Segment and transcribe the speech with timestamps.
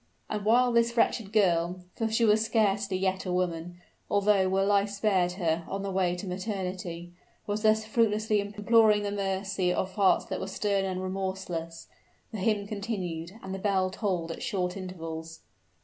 [0.31, 4.89] And while this wretched girl for she was scarcely yet a woman, although were life
[4.89, 7.13] spared her, on the way to maternity
[7.45, 11.87] was thus fruitlessly imploring the mercy of hearts that were stern and remorseless,
[12.31, 15.41] the hymn continued, and the bell tolled at short intervals.